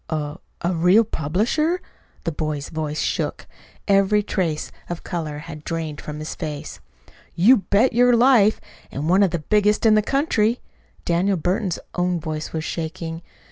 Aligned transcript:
"A 0.09 0.39
a 0.61 0.73
real 0.73 1.03
publisher?" 1.03 1.79
The 2.23 2.31
boy's 2.31 2.69
voice 2.69 2.99
shook. 2.99 3.45
Every 3.87 4.23
trace 4.23 4.71
of 4.89 5.03
color 5.03 5.37
had 5.37 5.63
drained 5.63 6.01
from 6.01 6.17
his 6.17 6.33
face. 6.33 6.79
"You 7.35 7.57
bet 7.57 7.93
your 7.93 8.15
life 8.15 8.59
and 8.89 9.07
one 9.07 9.21
of 9.21 9.29
the 9.29 9.37
biggest 9.37 9.85
in 9.85 9.93
the 9.93 10.01
country." 10.01 10.59
Daniel 11.05 11.37
Burton's 11.37 11.77
own 11.93 12.19
voice 12.19 12.51
was 12.51 12.63
shaking. 12.63 13.21